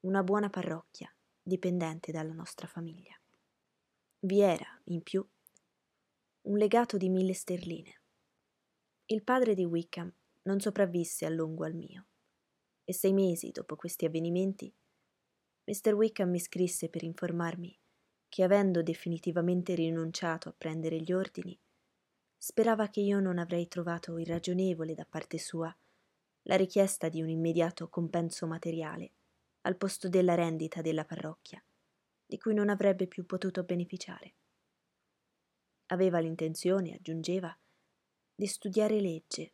una 0.00 0.22
buona 0.22 0.48
parrocchia 0.48 1.14
dipendente 1.42 2.10
dalla 2.10 2.32
nostra 2.32 2.66
famiglia. 2.66 3.20
Vi 4.20 4.40
era, 4.40 4.66
in 4.84 5.02
più, 5.02 5.26
un 6.42 6.56
legato 6.56 6.96
di 6.96 7.10
mille 7.10 7.34
sterline. 7.34 8.00
Il 9.06 9.22
padre 9.22 9.54
di 9.54 9.64
Wickham 9.64 10.12
non 10.42 10.60
sopravvisse 10.60 11.26
a 11.26 11.30
lungo 11.30 11.64
al 11.64 11.74
mio, 11.74 12.06
e 12.84 12.94
sei 12.94 13.12
mesi 13.12 13.50
dopo 13.50 13.76
questi 13.76 14.06
avvenimenti, 14.06 14.74
Mr. 15.64 15.92
Wickham 15.92 16.30
mi 16.30 16.40
scrisse 16.40 16.88
per 16.88 17.02
informarmi 17.02 17.78
che, 18.28 18.42
avendo 18.42 18.82
definitivamente 18.82 19.74
rinunciato 19.74 20.48
a 20.48 20.54
prendere 20.56 21.00
gli 21.00 21.12
ordini, 21.12 21.58
sperava 22.36 22.88
che 22.88 23.00
io 23.00 23.20
non 23.20 23.38
avrei 23.38 23.68
trovato 23.68 24.18
irragionevole 24.18 24.94
da 24.94 25.06
parte 25.08 25.38
sua 25.38 25.74
la 26.42 26.56
richiesta 26.56 27.08
di 27.08 27.20
un 27.20 27.28
immediato 27.28 27.88
compenso 27.88 28.46
materiale 28.46 29.10
al 29.62 29.76
posto 29.76 30.08
della 30.08 30.34
rendita 30.34 30.80
della 30.80 31.04
parrocchia 31.04 31.62
di 32.28 32.36
cui 32.36 32.52
non 32.52 32.68
avrebbe 32.68 33.06
più 33.06 33.24
potuto 33.24 33.62
beneficiare. 33.64 34.34
Aveva 35.86 36.18
l'intenzione, 36.18 36.92
aggiungeva, 36.92 37.56
di 38.34 38.46
studiare 38.46 39.00
legge 39.00 39.52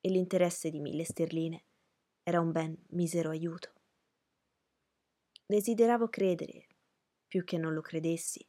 e 0.00 0.08
l'interesse 0.10 0.70
di 0.70 0.80
mille 0.80 1.04
sterline 1.04 1.62
era 2.24 2.40
un 2.40 2.50
ben 2.50 2.76
misero 2.88 3.30
aiuto. 3.30 3.72
Desideravo 5.46 6.08
credere, 6.08 6.66
più 7.30 7.44
che 7.44 7.58
non 7.58 7.74
lo 7.74 7.80
credessi, 7.80 8.44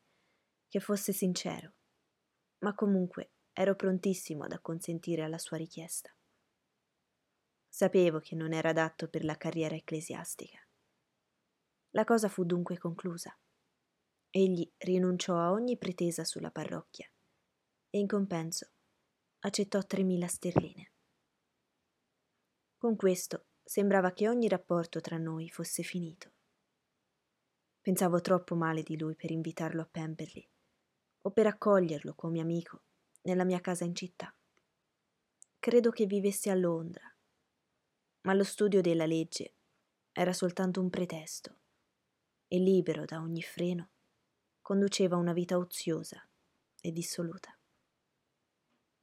che 0.67 0.79
fosse 0.79 1.13
sincero, 1.13 1.75
ma 2.63 2.73
comunque 2.73 3.33
ero 3.53 3.75
prontissimo 3.75 4.43
ad 4.45 4.53
acconsentire 4.53 5.21
alla 5.21 5.37
sua 5.37 5.57
richiesta. 5.57 6.11
Sapevo 7.69 8.19
che 8.19 8.33
non 8.33 8.53
era 8.53 8.69
adatto 8.69 9.07
per 9.07 9.23
la 9.23 9.37
carriera 9.37 9.75
ecclesiastica. 9.75 10.57
La 11.91 12.05
cosa 12.05 12.27
fu 12.27 12.43
dunque 12.43 12.79
conclusa. 12.79 13.37
Egli 14.31 14.67
rinunciò 14.77 15.37
a 15.37 15.51
ogni 15.51 15.77
pretesa 15.77 16.23
sulla 16.23 16.49
parrocchia 16.49 17.07
e 17.91 17.99
in 17.99 18.07
compenso 18.07 18.71
accettò 19.41 19.79
tremila 19.85 20.27
sterline. 20.27 20.91
Con 22.77 22.95
questo 22.95 23.45
sembrava 23.63 24.11
che 24.11 24.27
ogni 24.27 24.47
rapporto 24.47 25.01
tra 25.01 25.17
noi 25.17 25.49
fosse 25.49 25.83
finito. 25.83 26.31
Pensavo 27.81 28.21
troppo 28.21 28.55
male 28.55 28.83
di 28.83 28.97
lui 28.97 29.15
per 29.15 29.31
invitarlo 29.31 29.81
a 29.81 29.87
Pemberley 29.89 30.47
o 31.21 31.31
per 31.31 31.47
accoglierlo 31.47 32.13
come 32.15 32.39
amico 32.39 32.83
nella 33.23 33.43
mia 33.43 33.59
casa 33.59 33.83
in 33.83 33.95
città. 33.95 34.33
Credo 35.59 35.91
che 35.91 36.05
vivesse 36.05 36.49
a 36.49 36.55
Londra 36.55 37.11
ma 38.21 38.33
lo 38.33 38.43
studio 38.43 38.81
della 38.81 39.05
legge 39.05 39.55
era 40.11 40.33
soltanto 40.33 40.79
un 40.79 40.89
pretesto 40.89 41.59
e 42.47 42.59
libero 42.59 43.05
da 43.05 43.19
ogni 43.19 43.41
freno 43.41 43.91
conduceva 44.61 45.15
una 45.15 45.33
vita 45.33 45.57
oziosa 45.57 46.23
e 46.79 46.91
dissoluta. 46.91 47.57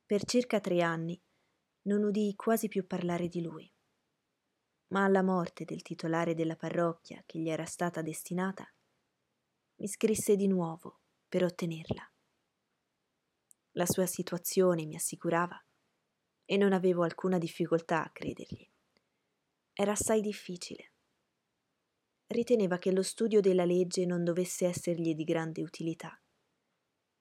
Per 0.07 0.25
circa 0.25 0.61
tre 0.61 0.83
anni 0.83 1.21
non 1.83 2.05
udii 2.05 2.35
quasi 2.35 2.69
più 2.69 2.87
parlare 2.87 3.29
di 3.29 3.43
lui, 3.43 3.71
ma 4.89 5.05
alla 5.05 5.23
morte 5.23 5.65
del 5.65 5.83
titolare 5.83 6.35
della 6.35 6.57
parrocchia 6.57 7.23
che 7.27 7.39
gli 7.39 7.49
era 7.49 7.65
stata 7.65 8.03
destinata, 8.03 8.67
mi 9.77 9.89
scrisse 9.89 10.37
di 10.37 10.47
nuovo 10.47 11.01
per 11.29 11.45
ottenerla. 11.45 12.13
La 13.73 13.87
sua 13.87 14.07
situazione 14.07 14.87
mi 14.87 14.97
assicurava 14.97 15.63
e 16.45 16.57
non 16.57 16.73
avevo 16.73 17.03
alcuna 17.03 17.39
difficoltà 17.39 18.05
a 18.05 18.11
credergli 18.11 18.69
era 19.81 19.93
assai 19.93 20.21
difficile. 20.21 20.91
Riteneva 22.27 22.79
che 22.79 22.91
lo 22.91 23.05
studio 23.05 23.41
della 23.41 23.65
legge 23.65 24.07
non 24.07 24.25
dovesse 24.25 24.67
essergli 24.67 25.15
di 25.15 25.23
grande 25.23 25.63
utilità 25.63 26.21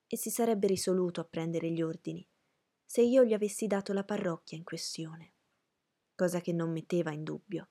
e 0.08 0.16
si 0.16 0.28
sarebbe 0.28 0.66
risoluto 0.66 1.20
a 1.20 1.24
prendere 1.24 1.70
gli 1.70 1.82
ordini 1.82 2.28
se 2.84 3.02
io 3.02 3.22
gli 3.24 3.32
avessi 3.32 3.68
dato 3.68 3.92
la 3.92 4.02
parrocchia 4.02 4.58
in 4.58 4.64
questione, 4.64 5.34
cosa 6.18 6.40
che 6.40 6.52
non 6.52 6.72
metteva 6.72 7.12
in 7.12 7.22
dubbio, 7.22 7.68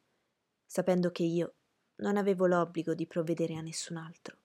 sapendo 0.65 1.11
che 1.11 1.23
io 1.23 1.55
non 1.95 2.15
avevo 2.15 2.47
l'obbligo 2.47 2.93
di 2.93 3.05
provvedere 3.05 3.55
a 3.55 3.61
nessun 3.61 3.97
altro 3.97 4.37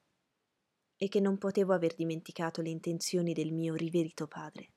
e 0.96 1.06
che 1.06 1.20
non 1.20 1.38
potevo 1.38 1.72
aver 1.72 1.94
dimenticato 1.94 2.62
le 2.62 2.70
intenzioni 2.70 3.32
del 3.32 3.52
mio 3.52 3.76
riverito 3.76 4.26
padre. 4.26 4.72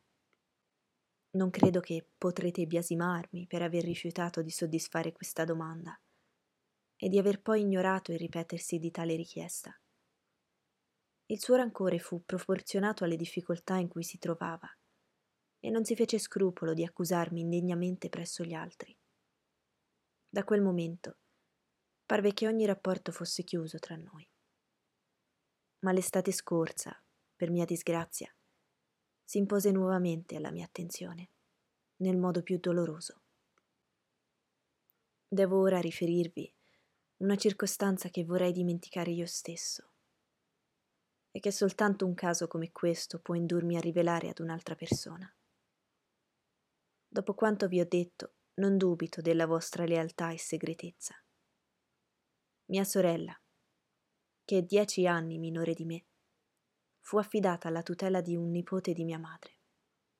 Non 1.31 1.49
credo 1.49 1.79
che 1.79 2.07
potrete 2.15 2.67
biasimarmi 2.67 3.47
per 3.47 3.63
aver 3.63 3.83
rifiutato 3.83 4.43
di 4.43 4.51
soddisfare 4.51 5.11
questa 5.11 5.43
domanda 5.43 5.99
e 6.95 7.09
di 7.09 7.17
aver 7.17 7.41
poi 7.41 7.61
ignorato 7.61 8.11
il 8.11 8.19
ripetersi 8.19 8.77
di 8.77 8.91
tale 8.91 9.15
richiesta. 9.15 9.75
Il 11.25 11.41
suo 11.41 11.55
rancore 11.55 11.97
fu 11.97 12.23
proporzionato 12.23 13.03
alle 13.03 13.15
difficoltà 13.15 13.77
in 13.77 13.87
cui 13.87 14.03
si 14.03 14.19
trovava 14.19 14.69
e 15.59 15.71
non 15.71 15.83
si 15.83 15.95
fece 15.95 16.19
scrupolo 16.19 16.75
di 16.75 16.83
accusarmi 16.83 17.41
indegnamente 17.41 18.07
presso 18.07 18.43
gli 18.43 18.53
altri. 18.53 18.95
Da 20.35 20.43
quel 20.43 20.61
momento 20.61 21.19
parve 22.05 22.33
che 22.33 22.45
ogni 22.45 22.65
rapporto 22.65 23.13
fosse 23.13 23.45
chiuso 23.45 23.79
tra 23.79 23.95
noi. 23.95 24.29
Ma 25.85 25.93
l'estate 25.93 26.33
scorsa, 26.33 27.01
per 27.33 27.49
mia 27.49 27.63
disgrazia, 27.63 28.35
si 29.23 29.37
impose 29.37 29.71
nuovamente 29.71 30.35
alla 30.35 30.51
mia 30.51 30.65
attenzione, 30.65 31.29
nel 32.01 32.17
modo 32.17 32.43
più 32.43 32.57
doloroso. 32.59 33.21
Devo 35.25 35.61
ora 35.61 35.79
riferirvi 35.79 36.53
una 37.19 37.37
circostanza 37.37 38.09
che 38.09 38.25
vorrei 38.25 38.51
dimenticare 38.51 39.11
io 39.11 39.27
stesso 39.27 39.93
e 41.31 41.39
che 41.39 41.51
soltanto 41.51 42.05
un 42.05 42.13
caso 42.13 42.47
come 42.47 42.73
questo 42.73 43.21
può 43.21 43.35
indurmi 43.35 43.77
a 43.77 43.79
rivelare 43.79 44.27
ad 44.27 44.39
un'altra 44.39 44.75
persona. 44.75 45.33
Dopo 47.07 47.33
quanto 47.35 47.69
vi 47.69 47.79
ho 47.79 47.87
detto, 47.87 48.33
non 48.55 48.77
dubito 48.77 49.21
della 49.21 49.45
vostra 49.45 49.85
lealtà 49.85 50.31
e 50.31 50.37
segretezza. 50.37 51.15
Mia 52.65 52.83
sorella, 52.83 53.39
che 54.43 54.57
è 54.59 54.61
dieci 54.63 55.05
anni 55.07 55.37
minore 55.37 55.73
di 55.73 55.85
me, 55.85 56.05
fu 56.99 57.17
affidata 57.17 57.67
alla 57.67 57.83
tutela 57.83 58.21
di 58.21 58.35
un 58.35 58.49
nipote 58.49 58.93
di 58.93 59.03
mia 59.03 59.19
madre, 59.19 59.59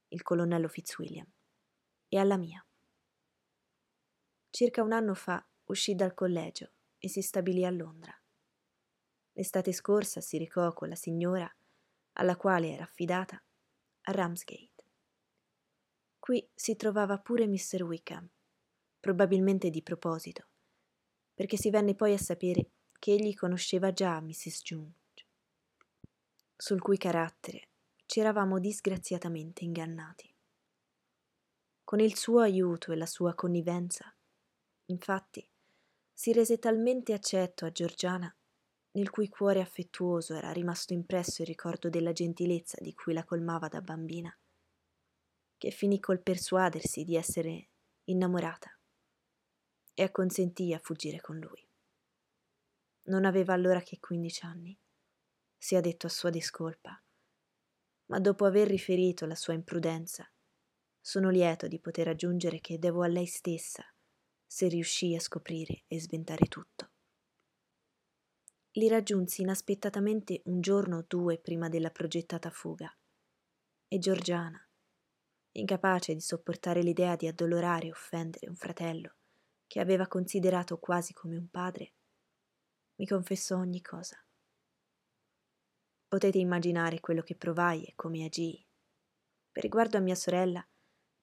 il 0.10 0.22
colonnello 0.22 0.68
Fitzwilliam, 0.68 1.32
e 2.08 2.18
alla 2.18 2.38
mia. 2.38 2.66
Circa 4.50 4.84
un 4.84 4.92
anno 4.92 5.14
fa 5.14 5.46
uscì 5.66 5.96
dal 5.96 6.14
collegio 6.14 6.74
e 6.98 7.10
si 7.10 7.22
stabilì 7.22 7.66
a 7.66 7.72
Londra. 7.72 8.14
L'estate 9.32 9.74
scorsa 9.74 10.22
si 10.22 10.38
recò 10.38 10.72
con 10.74 10.90
la 10.90 10.96
signora, 10.96 11.52
alla 12.14 12.36
quale 12.36 12.72
era 12.72 12.84
affidata, 12.84 13.42
a 14.02 14.12
Ramsgate. 14.12 14.75
Qui 16.26 16.44
si 16.56 16.76
trovava 16.76 17.20
pure 17.20 17.46
Mr. 17.46 17.84
Wickham, 17.84 18.28
probabilmente 19.00 19.70
di 19.70 19.84
proposito, 19.84 20.48
perché 21.36 21.56
si 21.56 21.70
venne 21.70 21.94
poi 21.94 22.14
a 22.14 22.18
sapere 22.18 22.72
che 22.98 23.12
egli 23.12 23.36
conosceva 23.36 23.94
già 23.94 24.20
Mrs. 24.20 24.62
June 24.64 24.92
sul 26.56 26.82
cui 26.82 26.98
carattere 26.98 27.68
ci 28.08 28.22
eravamo 28.22 28.58
disgraziatamente 28.58 29.66
ingannati. 29.66 30.34
Con 31.84 32.00
il 32.00 32.16
suo 32.16 32.40
aiuto 32.40 32.92
e 32.92 32.96
la 32.96 33.06
sua 33.06 33.36
connivenza, 33.36 34.12
infatti, 34.86 35.48
si 36.12 36.34
rese 36.34 36.58
talmente 36.58 37.14
accetto 37.14 37.66
a 37.66 37.72
Giorgiana, 37.72 38.36
nel 38.94 39.12
cui 39.12 39.30
cuore 39.30 39.62
affettuoso 39.62 40.34
era 40.34 40.52
rimasto 40.52 40.94
impresso 40.94 41.44
il 41.44 41.50
ricordo 41.50 41.88
della 41.88 42.14
gentilezza 42.14 42.80
di 42.82 42.96
cui 42.96 43.14
la 43.14 43.24
colmava 43.24 43.68
da 43.68 43.82
bambina, 43.82 44.36
che 45.58 45.72
finì 45.72 46.00
col 46.00 46.22
persuadersi 46.22 47.04
di 47.04 47.16
essere 47.16 47.70
innamorata 48.06 48.70
e 49.94 50.04
acconsentì 50.04 50.74
a 50.74 50.80
fuggire 50.80 51.22
con 51.22 51.38
lui. 51.38 51.66
Non 53.04 53.26
aveva 53.26 53.54
allora 53.54 53.82
che 53.82 54.00
quindici 54.00 54.46
anni 54.46 54.78
sia 55.58 55.82
detto 55.82 56.08
a 56.08 56.10
sua 56.10 56.30
discolpa. 56.30 57.02
Ma 58.08 58.20
dopo 58.20 58.46
aver 58.46 58.68
riferito 58.68 59.26
la 59.26 59.36
sua 59.36 59.54
imprudenza, 59.54 60.30
sono 61.00 61.30
lieto 61.30 61.68
di 61.68 61.80
poter 61.80 62.08
aggiungere 62.08 62.60
che 62.60 62.78
devo 62.78 63.04
a 63.04 63.08
lei 63.08 63.26
stessa 63.26 63.84
se 64.46 64.68
riuscii 64.68 65.16
a 65.16 65.20
scoprire 65.20 65.84
e 65.88 66.00
sventare 66.00 66.46
tutto. 66.48 66.92
Li 68.72 68.88
raggiunsi 68.88 69.42
inaspettatamente 69.42 70.42
un 70.46 70.62
giorno 70.62 70.98
o 70.98 71.06
due 71.08 71.38
prima 71.40 71.70
della 71.70 71.92
progettata 71.92 72.50
fuga 72.50 72.92
e 73.88 74.00
Giorgiana, 74.00 74.65
incapace 75.60 76.14
di 76.14 76.22
sopportare 76.22 76.82
l'idea 76.82 77.16
di 77.16 77.28
addolorare 77.28 77.88
e 77.88 77.92
offendere 77.92 78.48
un 78.50 78.56
fratello 78.56 79.16
che 79.68 79.80
aveva 79.80 80.08
considerato 80.08 80.78
quasi 80.78 81.14
come 81.14 81.38
un 81.38 81.50
padre, 81.50 81.94
mi 82.96 83.08
confessò 83.08 83.58
ogni 83.58 83.82
cosa. 83.82 84.18
Potete 86.08 86.38
immaginare 86.38 87.00
quello 87.00 87.22
che 87.22 87.36
provai 87.36 87.84
e 87.84 87.94
come 87.96 88.26
agii. 88.26 88.66
Per 89.52 89.64
riguardo 89.64 89.98
a 89.98 90.02
mia 90.02 90.16
sorella, 90.16 90.66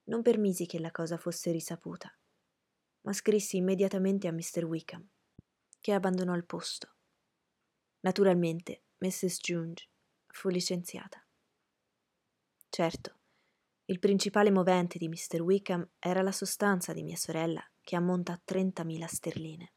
non 0.05 0.23
permisi 0.23 0.66
che 0.66 0.81
la 0.81 0.90
cosa 0.90 1.16
fosse 1.16 1.51
risaputa, 1.53 2.14
ma 3.03 3.12
scrissi 3.12 3.57
immediatamente 3.57 4.29
a 4.29 4.33
Mr. 4.33 4.64
Wickham, 4.64 5.09
che 5.81 5.92
abbandonò 5.92 6.35
il 6.35 6.45
posto. 6.45 6.97
Naturalmente, 8.01 8.85
Mrs. 8.99 9.38
Junge 9.38 9.88
fu 10.27 10.49
licenziata. 10.49 11.25
Certo, 12.68 13.22
il 13.87 13.99
principale 13.99 14.51
movente 14.51 14.97
di 14.97 15.09
Mr. 15.09 15.40
Wickham 15.40 15.88
era 15.99 16.23
la 16.23 16.33
sostanza 16.33 16.92
di 16.92 17.03
mia 17.03 17.16
sorella, 17.16 17.62
che 17.81 17.97
ammonta 17.97 18.33
a 18.33 18.40
30.000 18.45 19.05
sterline. 19.07 19.73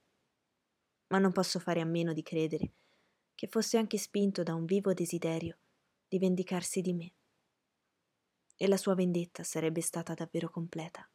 Ma 1.08 1.18
non 1.18 1.32
posso 1.32 1.60
fare 1.60 1.82
a 1.82 1.86
meno 1.86 2.14
di 2.14 2.22
credere 2.22 2.74
che 3.34 3.48
fosse 3.48 3.78
anche 3.78 3.98
spinto 3.98 4.44
da 4.44 4.54
un 4.54 4.66
vivo 4.66 4.94
desiderio 4.94 5.58
di 6.08 6.20
vendicarsi 6.20 6.82
di 6.82 6.94
me. 6.94 7.14
E 8.56 8.68
la 8.68 8.78
sua 8.78 8.96
vendetta 8.96 9.44
sarebbe 9.44 9.82
stata 9.82 10.14
davvero 10.14 10.50
completa. 10.50 11.10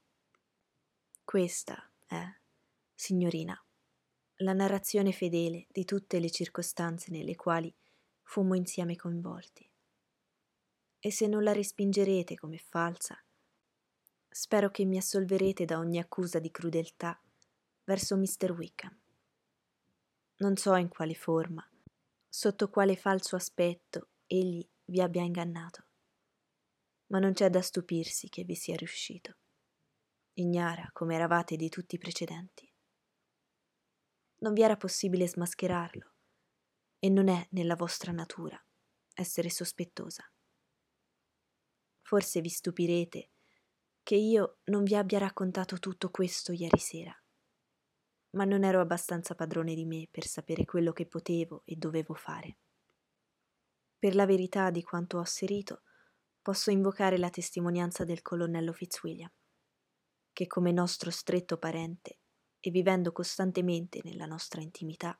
Questa 1.25 1.91
è, 2.07 2.23
signorina, 2.95 3.57
la 4.39 4.53
narrazione 4.53 5.13
fedele 5.13 5.67
di 5.71 5.85
tutte 5.85 6.19
le 6.19 6.31
circostanze 6.31 7.11
nelle 7.11 7.37
quali 7.37 7.75
fummo 8.23 8.55
insieme 8.55 8.97
coinvolti. 8.97 9.70
E 11.03 11.11
se 11.11 11.27
non 11.27 11.43
la 11.43 11.53
respingerete 11.53 12.35
come 12.35 12.59
falsa, 12.59 13.19
spero 14.29 14.71
che 14.71 14.85
mi 14.85 14.99
assolverete 14.99 15.65
da 15.65 15.79
ogni 15.79 15.99
accusa 15.99 16.39
di 16.39 16.51
crudeltà 16.51 17.19
verso 17.85 18.17
Mr. 18.17 18.53
Wickham. 18.53 19.01
Non 20.37 20.57
so 20.57 20.75
in 20.77 20.89
quale 20.89 21.15
forma, 21.15 21.67
sotto 22.29 22.69
quale 22.69 22.97
falso 22.97 23.35
aspetto 23.35 24.11
egli 24.27 24.67
vi 24.85 25.01
abbia 25.01 25.23
ingannato, 25.23 25.87
ma 27.07 27.19
non 27.19 27.33
c'è 27.33 27.49
da 27.49 27.63
stupirsi 27.63 28.29
che 28.29 28.45
vi 28.45 28.55
sia 28.55 28.77
riuscito, 28.77 29.37
ignara 30.35 30.91
come 30.93 31.15
eravate 31.15 31.57
di 31.57 31.69
tutti 31.69 31.95
i 31.95 31.99
precedenti. 31.99 32.71
Non 34.41 34.53
vi 34.53 34.63
era 34.63 34.77
possibile 34.77 35.27
smascherarlo 35.27 36.13
e 36.99 37.09
non 37.09 37.29
è 37.29 37.47
nella 37.51 37.75
vostra 37.75 38.13
natura 38.13 38.63
essere 39.15 39.51
sospettosa. 39.51 40.30
Forse 42.11 42.41
vi 42.41 42.49
stupirete 42.49 43.31
che 44.03 44.17
io 44.17 44.59
non 44.65 44.83
vi 44.83 44.97
abbia 44.97 45.21
raccontato 45.21 45.79
tutto 45.79 46.11
questo 46.11 46.51
ieri 46.51 46.81
sera, 46.81 47.17
ma 48.31 48.45
non 48.45 48.65
ero 48.65 48.81
abbastanza 48.81 49.37
padrone 49.37 49.77
di 49.77 49.85
me 49.85 50.09
per 50.11 50.27
sapere 50.27 50.65
quello 50.65 50.93
che 50.93 51.07
potevo 51.07 51.63
e 51.65 51.77
dovevo 51.77 52.15
fare. 52.15 52.57
Per 53.97 54.17
la 54.17 54.27
verità 54.27 54.71
di 54.71 54.83
quanto 54.83 55.19
ho 55.19 55.21
asserito, 55.21 55.83
posso 56.43 56.73
invocare 56.73 57.17
la 57.17 57.31
testimonianza 57.31 58.05
del 58.05 58.23
colonnello 58.23 58.73
Fitzwilliam, 58.73 59.31
che 60.33 60.49
come 60.49 60.73
nostro 60.73 61.13
stretto 61.13 61.59
parente 61.59 62.19
e 62.59 62.73
vivendo 62.73 63.13
costantemente 63.13 64.01
nella 64.03 64.27
nostra 64.27 64.61
intimità, 64.61 65.17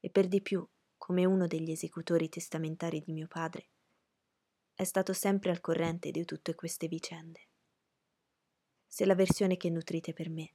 e 0.00 0.10
per 0.10 0.28
di 0.28 0.42
più 0.42 0.68
come 0.98 1.24
uno 1.24 1.46
degli 1.46 1.70
esecutori 1.70 2.28
testamentari 2.28 3.00
di 3.00 3.14
mio 3.14 3.26
padre, 3.26 3.70
è 4.74 4.84
stato 4.84 5.12
sempre 5.12 5.50
al 5.50 5.60
corrente 5.60 6.10
di 6.10 6.24
tutte 6.24 6.54
queste 6.54 6.88
vicende. 6.88 7.48
Se 8.86 9.04
la 9.04 9.14
versione 9.14 9.56
che 9.56 9.70
nutrite 9.70 10.12
per 10.12 10.28
me 10.30 10.52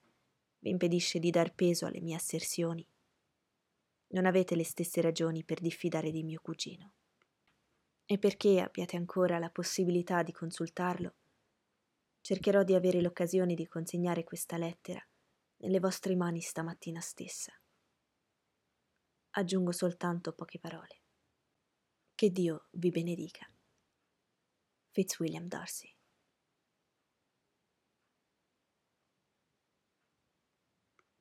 vi 0.60 0.70
impedisce 0.70 1.20
di 1.20 1.30
dar 1.30 1.54
peso 1.54 1.86
alle 1.86 2.02
mie 2.02 2.16
asserzioni, 2.16 2.86
non 4.10 4.26
avete 4.26 4.56
le 4.56 4.64
stesse 4.64 5.02
ragioni 5.02 5.44
per 5.44 5.60
diffidare 5.60 6.12
di 6.12 6.24
mio 6.24 6.40
cugino. 6.42 6.94
E 8.06 8.18
perché 8.18 8.60
abbiate 8.60 8.98
ancora 8.98 9.40
la 9.40 9.50
possibilità 9.50 10.24
di 10.24 10.32
consultarlo, 10.32 11.14
cercherò 12.22 12.64
di 12.64 12.74
avere 12.74 13.02
l'occasione 13.02 13.54
di 13.54 13.68
consegnare 13.68 14.24
questa 14.24 14.58
lettera 14.58 15.06
nelle 15.58 15.80
vostre 15.80 16.16
mani 16.16 16.42
stamattina 16.42 17.00
stessa 17.00 17.54
aggiungo 19.32 19.72
soltanto 19.72 20.34
poche 20.34 20.60
parole. 20.60 21.02
Che 22.16 22.32
Dio 22.32 22.68
vi 22.72 22.90
benedica. 22.90 23.50
Fitzwilliam 25.00 25.48
Darcy 25.48 25.96